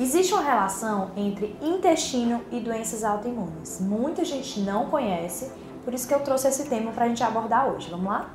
[0.00, 3.80] Existe uma relação entre intestino e doenças autoimunes.
[3.80, 5.50] Muita gente não conhece,
[5.84, 7.90] por isso que eu trouxe esse tema para a gente abordar hoje.
[7.90, 8.30] Vamos lá?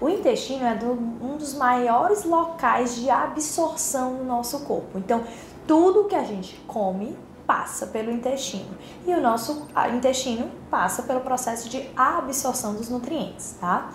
[0.00, 4.96] O intestino é do, um dos maiores locais de absorção no nosso corpo.
[4.98, 5.24] Então,
[5.66, 7.14] tudo que a gente come
[7.46, 8.76] passa pelo intestino
[9.06, 13.90] e o nosso intestino passa pelo processo de absorção dos nutrientes, tá?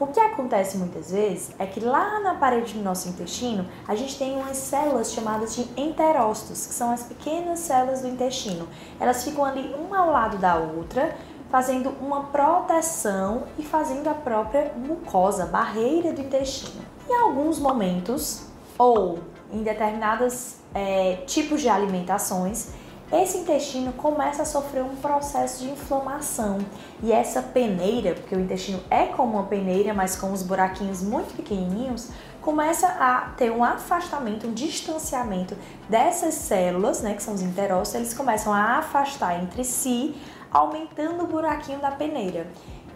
[0.00, 4.16] O que acontece muitas vezes é que lá na parede do nosso intestino a gente
[4.16, 8.66] tem umas células chamadas de enterócitos, que são as pequenas células do intestino.
[8.98, 11.14] Elas ficam ali uma ao lado da outra,
[11.50, 16.82] fazendo uma proteção e fazendo a própria mucosa, barreira do intestino.
[17.06, 18.46] Em alguns momentos,
[18.78, 19.18] ou
[19.52, 22.70] em determinados é, tipos de alimentações,
[23.12, 26.58] esse intestino começa a sofrer um processo de inflamação.
[27.02, 31.34] E essa peneira, porque o intestino é como uma peneira, mas com os buraquinhos muito
[31.34, 35.56] pequenininhos, começa a ter um afastamento, um distanciamento
[35.88, 40.14] dessas células, né, que são os enterócitos, eles começam a afastar entre si,
[40.50, 42.46] aumentando o buraquinho da peneira.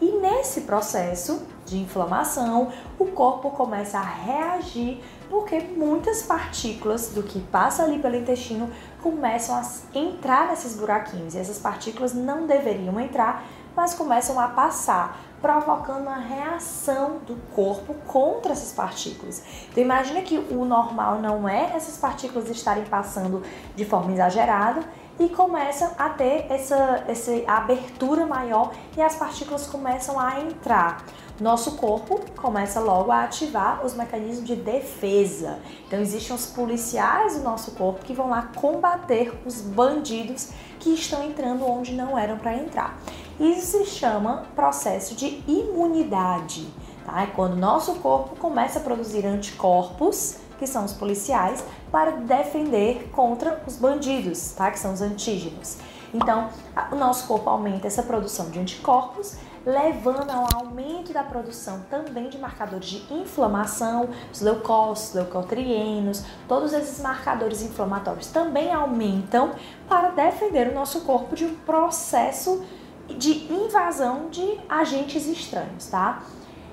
[0.01, 7.41] E nesse processo de inflamação, o corpo começa a reagir porque muitas partículas do que
[7.41, 8.71] passa ali pelo intestino
[9.03, 9.63] começam a
[9.99, 11.35] entrar nesses buraquinhos.
[11.35, 13.45] E essas partículas não deveriam entrar,
[13.77, 19.43] mas começam a passar, provocando uma reação do corpo contra essas partículas.
[19.71, 23.43] Então imagina que o normal não é essas partículas estarem passando
[23.77, 24.83] de forma exagerada
[25.19, 31.05] e começa a ter essa, essa abertura maior e as partículas começam a entrar.
[31.41, 35.59] Nosso corpo começa logo a ativar os mecanismos de defesa.
[35.87, 41.25] Então existem os policiais do nosso corpo que vão lá combater os bandidos que estão
[41.25, 42.97] entrando onde não eram para entrar.
[43.39, 46.67] Isso se chama processo de imunidade.
[47.05, 47.23] Tá?
[47.23, 53.63] É quando nosso corpo começa a produzir anticorpos que são os policiais, para defender contra
[53.67, 54.71] os bandidos, tá?
[54.71, 55.79] Que são os antígenos.
[56.13, 56.49] Então,
[56.93, 62.39] o nosso corpo aumenta essa produção de anticorpos, levando ao aumento da produção também de
[62.39, 69.53] marcadores de inflamação, os leucócitos, leucotrienos, todos esses marcadores inflamatórios também aumentam
[69.89, 72.65] para defender o nosso corpo de um processo
[73.09, 76.23] de invasão de agentes estranhos, tá?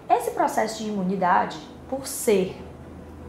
[0.10, 1.58] Esse processo de imunidade,
[1.90, 2.58] por ser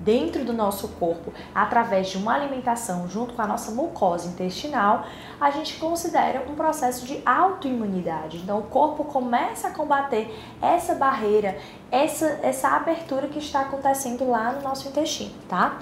[0.03, 5.07] dentro do nosso corpo através de uma alimentação junto com a nossa mucosa intestinal,
[5.41, 8.39] a gente considera um processo de autoimunidade.
[8.39, 11.57] Então o corpo começa a combater essa barreira,
[11.91, 15.79] essa, essa abertura que está acontecendo lá no nosso intestino, tá?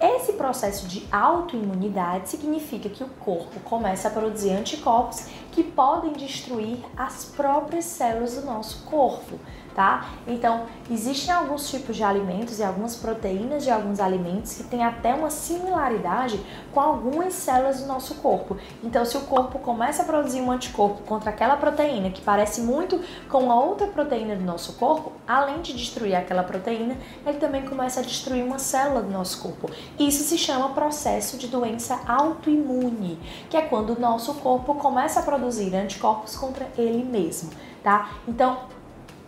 [0.00, 6.78] Esse processo de autoimunidade significa que o corpo começa a produzir anticorpos que podem destruir
[6.96, 9.38] as próprias células do nosso corpo
[9.74, 10.10] tá?
[10.26, 15.14] Então, existem alguns tipos de alimentos e algumas proteínas de alguns alimentos que têm até
[15.14, 16.40] uma similaridade
[16.72, 18.56] com algumas células do nosso corpo.
[18.82, 23.00] Então, se o corpo começa a produzir um anticorpo contra aquela proteína que parece muito
[23.28, 28.00] com a outra proteína do nosso corpo, além de destruir aquela proteína, ele também começa
[28.00, 29.70] a destruir uma célula do nosso corpo.
[29.98, 35.22] Isso se chama processo de doença autoimune, que é quando o nosso corpo começa a
[35.22, 37.50] produzir anticorpos contra ele mesmo,
[37.82, 38.10] tá?
[38.26, 38.58] Então,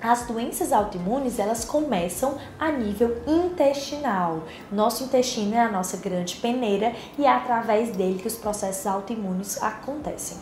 [0.03, 4.43] as doenças autoimunes, elas começam a nível intestinal.
[4.71, 9.63] Nosso intestino é a nossa grande peneira e é através dele que os processos autoimunes
[9.63, 10.39] acontecem.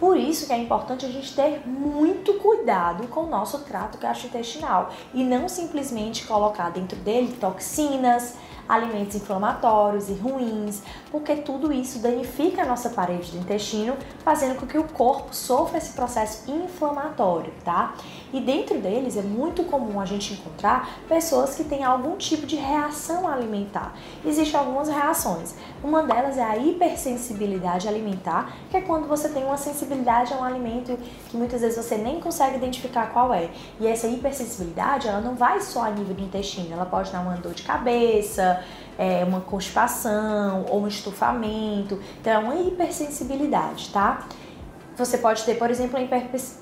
[0.00, 4.90] Por isso que é importante a gente ter muito cuidado com o nosso trato gastrointestinal
[5.14, 8.34] e não simplesmente colocar dentro dele toxinas,
[8.72, 13.94] alimentos inflamatórios e ruins, porque tudo isso danifica a nossa parede do intestino,
[14.24, 17.94] fazendo com que o corpo sofra esse processo inflamatório, tá?
[18.32, 22.56] E dentro deles é muito comum a gente encontrar pessoas que têm algum tipo de
[22.56, 23.94] reação alimentar.
[24.24, 25.54] Existem algumas reações.
[25.84, 30.44] Uma delas é a hipersensibilidade alimentar, que é quando você tem uma sensibilidade a um
[30.44, 33.50] alimento que muitas vezes você nem consegue identificar qual é.
[33.78, 37.34] E essa hipersensibilidade, ela não vai só a nível do intestino, ela pode dar uma
[37.36, 38.61] dor de cabeça,
[38.98, 42.00] é, uma constipação ou um estufamento.
[42.20, 44.26] Então é uma hipersensibilidade, tá?
[44.96, 45.98] Você pode ter, por exemplo,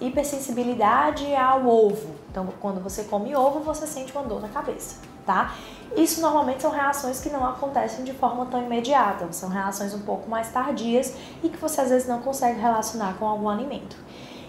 [0.01, 2.15] hipersensibilidade ao ovo.
[2.31, 5.53] Então, quando você come ovo, você sente uma dor na cabeça, tá?
[5.97, 10.31] Isso normalmente são reações que não acontecem de forma tão imediata, são reações um pouco
[10.31, 11.13] mais tardias
[11.43, 13.97] e que você às vezes não consegue relacionar com algum alimento.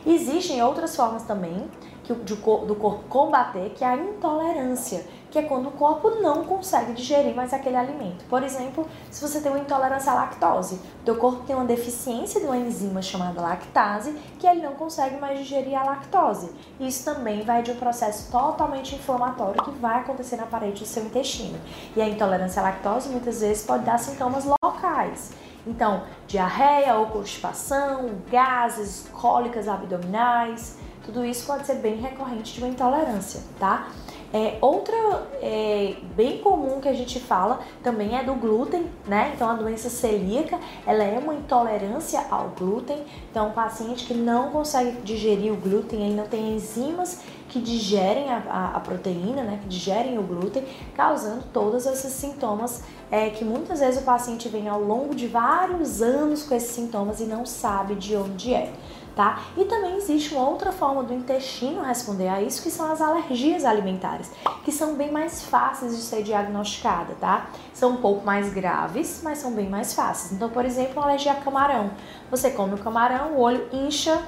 [0.05, 1.67] Existem outras formas também
[2.15, 6.91] que, do corpo combater, que é a intolerância que é quando o corpo não consegue
[6.91, 8.25] digerir mais aquele alimento.
[8.25, 12.45] Por exemplo, se você tem uma intolerância à lactose, teu corpo tem uma deficiência de
[12.45, 16.51] uma enzima chamada lactase, que ele não consegue mais digerir a lactose.
[16.79, 21.05] Isso também vai de um processo totalmente inflamatório que vai acontecer na parede do seu
[21.05, 21.57] intestino.
[21.95, 25.31] E a intolerância à lactose muitas vezes pode dar sintomas locais.
[25.65, 32.69] Então, diarreia ou constipação, gases, cólicas abdominais, tudo isso pode ser bem recorrente de uma
[32.69, 33.89] intolerância, tá?
[34.33, 34.95] É, outra
[35.41, 39.33] é, bem comum que a gente fala também é do glúten, né?
[39.35, 40.57] Então a doença celíaca,
[40.87, 43.03] ela é uma intolerância ao glúten.
[43.29, 47.19] Então o paciente que não consegue digerir o glúten, ele não tem enzimas
[47.51, 49.59] que digerem a, a, a proteína, né?
[49.61, 50.63] Que digerem o glúten,
[50.95, 56.01] causando todos esses sintomas é, que muitas vezes o paciente vem ao longo de vários
[56.01, 58.71] anos com esses sintomas e não sabe de onde é
[59.15, 59.41] tá?
[59.57, 63.65] E também existe uma outra forma do intestino responder a isso, que são as alergias
[63.65, 64.31] alimentares,
[64.63, 67.47] que são bem mais fáceis de ser diagnosticada, tá?
[67.73, 70.31] São um pouco mais graves, mas são bem mais fáceis.
[70.31, 71.91] Então, por exemplo, uma alergia a camarão.
[72.29, 74.21] Você come o camarão, o olho incha,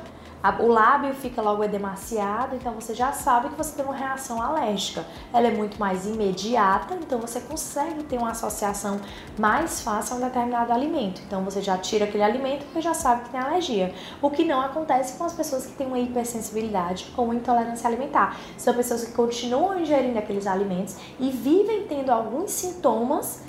[0.60, 5.06] o lábio fica logo edemaciado, então você já sabe que você tem uma reação alérgica.
[5.31, 9.00] Ela é muito mais imediata, então você consegue ter uma associação
[9.40, 11.22] mais fácil a um determinado alimento.
[11.25, 13.94] Então você já tira aquele alimento porque já sabe que tem alergia.
[14.22, 18.38] O que não acontece com as pessoas que têm uma hipersensibilidade ou intolerância alimentar.
[18.57, 23.44] São pessoas que continuam ingerindo aqueles alimentos e vivem tendo alguns sintomas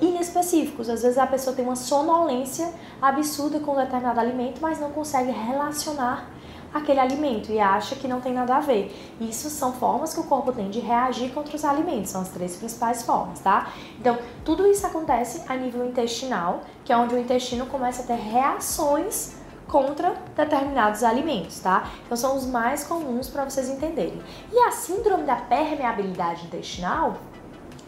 [0.00, 0.88] inespecíficos.
[0.88, 5.30] Às vezes a pessoa tem uma sonolência absurda com um determinado alimento, mas não consegue
[5.30, 6.28] relacionar
[6.72, 8.92] aquele alimento e acha que não tem nada a ver.
[9.20, 12.56] Isso são formas que o corpo tem de reagir contra os alimentos, são as três
[12.56, 13.68] principais formas, tá?
[13.98, 18.20] Então, tudo isso acontece a nível intestinal, que é onde o intestino começa a ter
[18.20, 21.88] reações contra determinados alimentos, tá?
[22.04, 24.20] Então são os mais comuns para vocês entenderem.
[24.52, 27.16] E a síndrome da permeabilidade intestinal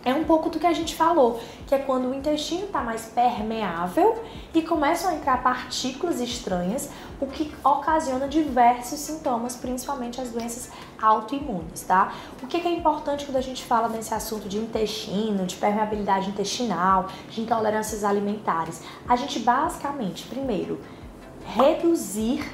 [0.06, 3.06] é um pouco do que a gente falou, que é quando o intestino está mais
[3.06, 4.22] permeável
[4.54, 6.88] e começam a entrar partículas estranhas,
[7.20, 10.70] o que ocasiona diversos sintomas, principalmente as doenças
[11.02, 12.12] autoimunes, tá?
[12.40, 17.08] O que é importante quando a gente fala nesse assunto de intestino, de permeabilidade intestinal,
[17.28, 18.82] de intolerâncias alimentares?
[19.08, 20.80] A gente basicamente, primeiro,
[21.44, 22.48] reduzir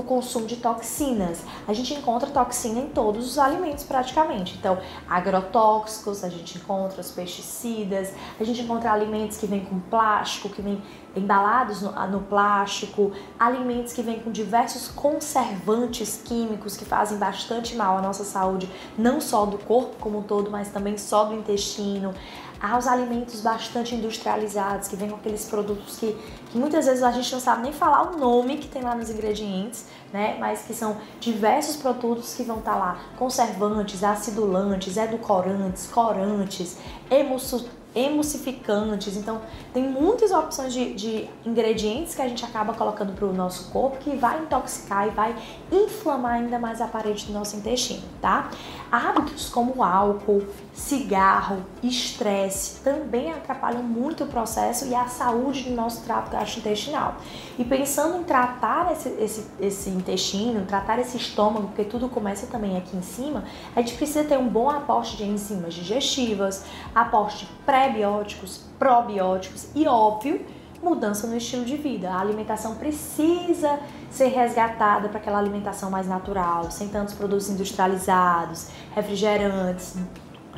[0.00, 1.40] o consumo de toxinas.
[1.66, 4.56] A gente encontra toxina em todos os alimentos praticamente.
[4.58, 4.78] Então,
[5.08, 10.62] agrotóxicos, a gente encontra os pesticidas, a gente encontra alimentos que vêm com plástico, que
[10.62, 10.82] vêm
[11.16, 17.98] embalados no, no plástico, alimentos que vêm com diversos conservantes químicos que fazem bastante mal
[17.98, 22.14] à nossa saúde, não só do corpo como um todo, mas também só do intestino
[22.60, 26.16] aos alimentos bastante industrializados, que vêm com aqueles produtos que,
[26.50, 29.10] que muitas vezes a gente não sabe nem falar o nome que tem lá nos
[29.10, 30.36] ingredientes, né?
[30.40, 36.76] Mas que são diversos produtos que vão estar tá lá, conservantes, acidulantes, edulcorantes, corantes,
[37.10, 39.16] emulsos emulsificantes.
[39.16, 39.40] Então,
[39.72, 43.98] tem muitas opções de, de ingredientes que a gente acaba colocando para o nosso corpo
[43.98, 45.34] que vai intoxicar e vai
[45.72, 48.50] inflamar ainda mais a parede do nosso intestino, tá?
[48.90, 56.02] Hábitos como álcool, cigarro, estresse também atrapalham muito o processo e a saúde do nosso
[56.04, 57.16] trato gastrointestinal.
[57.58, 62.76] E pensando em tratar esse, esse, esse intestino, tratar esse estômago, porque tudo começa também
[62.76, 63.44] aqui em cima,
[63.74, 66.64] a gente precisa ter um bom aporte de enzimas digestivas,
[66.94, 67.46] aporte de
[67.78, 70.44] pré-bióticos, probióticos e, óbvio,
[70.82, 72.10] mudança no estilo de vida.
[72.10, 73.78] A alimentação precisa
[74.10, 79.96] ser resgatada para aquela alimentação mais natural, sem tantos produtos industrializados, refrigerantes,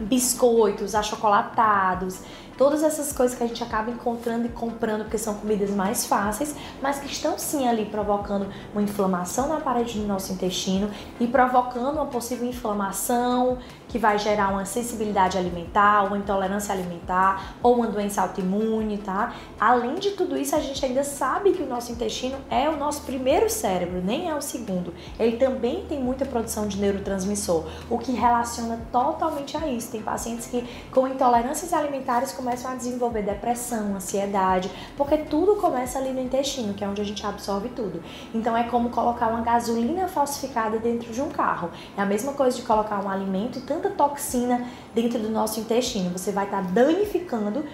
[0.00, 2.20] biscoitos, achocolatados,
[2.56, 6.54] todas essas coisas que a gente acaba encontrando e comprando porque são comidas mais fáceis,
[6.80, 11.94] mas que estão sim ali provocando uma inflamação na parede do nosso intestino e provocando
[11.94, 13.58] uma possível inflamação
[13.90, 19.35] que vai gerar uma sensibilidade alimentar, uma intolerância alimentar ou uma doença autoimune, tá?
[19.59, 23.02] Além de tudo isso, a gente ainda sabe que o nosso intestino é o nosso
[23.02, 24.94] primeiro cérebro, nem é o segundo.
[25.18, 29.90] Ele também tem muita produção de neurotransmissor, o que relaciona totalmente a isso.
[29.90, 36.12] Tem pacientes que com intolerâncias alimentares começam a desenvolver depressão, ansiedade, porque tudo começa ali
[36.12, 38.00] no intestino, que é onde a gente absorve tudo.
[38.32, 41.70] Então é como colocar uma gasolina falsificada dentro de um carro.
[41.97, 46.10] É a mesma coisa de colocar um alimento e tanta toxina dentro do nosso intestino.
[46.10, 47.64] Você vai estar tá danificando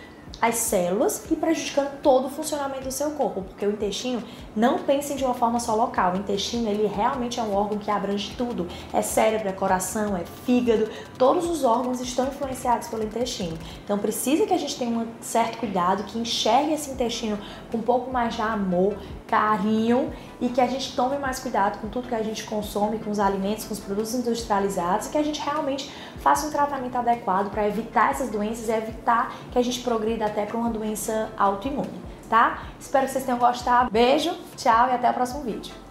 [0.40, 4.22] as células e prejudicando todo o funcionamento do seu corpo, porque o intestino
[4.54, 6.12] não pensem de uma forma só local.
[6.12, 8.66] O intestino ele realmente é um órgão que abrange tudo.
[8.92, 10.90] É cérebro, é coração, é fígado.
[11.16, 13.56] Todos os órgãos estão influenciados pelo intestino.
[13.84, 17.38] Então precisa que a gente tenha um certo cuidado, que enxergue esse intestino
[17.70, 18.94] com um pouco mais de amor,
[19.26, 23.11] carinho e que a gente tome mais cuidado com tudo que a gente consome, com
[23.11, 27.50] os alimentos, com os produtos industrializados e que a gente realmente faça um tratamento adequado
[27.50, 32.00] para evitar essas doenças e evitar que a gente progrida até para uma doença autoimune,
[32.28, 32.62] tá?
[32.78, 33.90] Espero que vocês tenham gostado.
[33.90, 35.85] Beijo, tchau e até o próximo vídeo.